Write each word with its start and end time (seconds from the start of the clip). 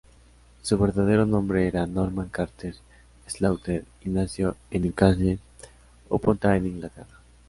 Su 0.63 0.79
verdadero 0.79 1.27
nombre 1.27 1.67
era 1.67 1.85
Norman 1.85 2.27
Carter 2.29 2.73
Slaughter, 3.27 3.85
y 4.03 4.09
nació 4.09 4.55
en 4.71 4.81
Newcastle 4.81 5.37
upon 6.09 6.39
Tyne, 6.39 6.67
Inglaterra. 6.67 7.19